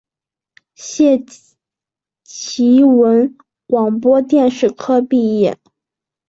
[0.73, 1.23] 谢
[2.23, 5.59] 其文广播电视科毕业。